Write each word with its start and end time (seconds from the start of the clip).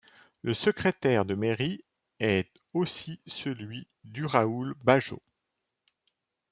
Le 0.41 0.55
secrétaire 0.55 1.25
de 1.25 1.35
mairie 1.35 1.83
est 2.19 2.49
aussi 2.73 3.21
celui 3.27 3.87
d'Urraúl 4.03 4.73
Bajo. 4.83 5.21